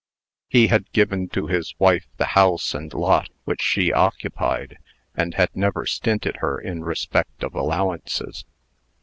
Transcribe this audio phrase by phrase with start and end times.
[0.49, 4.79] He had given to his wife the house and lot which she occupied,
[5.13, 8.43] and had never stinted her in respect of allowances.